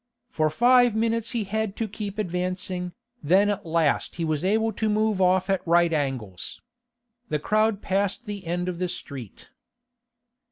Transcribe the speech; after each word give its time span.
For 0.29 0.49
five 0.49 0.95
minutes 0.95 1.29
he 1.29 1.43
had 1.43 1.75
to 1.75 1.87
keep 1.87 2.17
advancing, 2.17 2.93
then 3.21 3.51
at 3.51 3.67
last 3.67 4.15
he 4.15 4.25
was 4.25 4.43
able 4.43 4.73
to 4.73 4.89
move 4.89 5.21
off 5.21 5.47
at 5.47 5.61
right 5.67 5.93
angles. 5.93 6.59
The 7.29 7.37
crowd 7.37 7.83
passed 7.83 8.25
the 8.25 8.47
end 8.47 8.67
of 8.67 8.79
the 8.79 8.87
street. 8.89 9.51